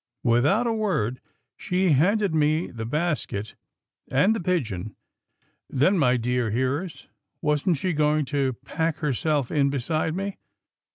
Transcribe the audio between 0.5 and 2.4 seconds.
a word, she handed